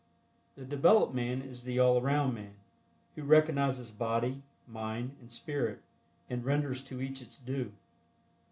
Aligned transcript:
The 0.55 0.65
developed 0.65 1.13
man 1.13 1.43
is 1.43 1.63
the 1.63 1.77
"all 1.77 2.01
around 2.01 2.33
man," 2.33 2.55
who 3.13 3.21
recognizes 3.21 3.91
body, 3.91 4.41
mind 4.67 5.15
and 5.21 5.31
spirit 5.31 5.79
and 6.27 6.43
renders 6.43 6.83
to 6.85 7.03
each 7.03 7.21
its 7.21 7.37
due. 7.37 7.71